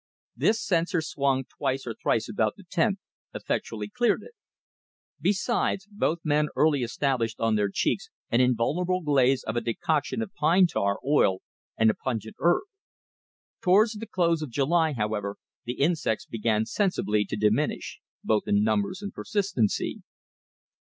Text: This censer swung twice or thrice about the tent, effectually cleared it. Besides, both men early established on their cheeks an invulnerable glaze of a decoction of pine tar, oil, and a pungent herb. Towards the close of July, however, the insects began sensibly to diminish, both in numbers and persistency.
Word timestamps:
This 0.35 0.59
censer 0.59 0.99
swung 0.99 1.43
twice 1.59 1.85
or 1.85 1.93
thrice 1.93 2.27
about 2.27 2.55
the 2.57 2.63
tent, 2.63 2.97
effectually 3.35 3.87
cleared 3.87 4.23
it. 4.23 4.31
Besides, 5.21 5.87
both 5.91 6.17
men 6.23 6.47
early 6.55 6.81
established 6.81 7.39
on 7.39 7.53
their 7.53 7.69
cheeks 7.71 8.09
an 8.31 8.41
invulnerable 8.41 9.01
glaze 9.03 9.43
of 9.43 9.55
a 9.55 9.61
decoction 9.61 10.23
of 10.23 10.33
pine 10.33 10.65
tar, 10.65 10.97
oil, 11.05 11.43
and 11.77 11.91
a 11.91 11.93
pungent 11.93 12.35
herb. 12.39 12.63
Towards 13.61 13.91
the 13.93 14.07
close 14.07 14.41
of 14.41 14.49
July, 14.49 14.93
however, 14.93 15.37
the 15.65 15.73
insects 15.73 16.25
began 16.25 16.65
sensibly 16.65 17.23
to 17.25 17.35
diminish, 17.35 17.99
both 18.23 18.47
in 18.47 18.63
numbers 18.63 19.03
and 19.03 19.13
persistency. 19.13 20.01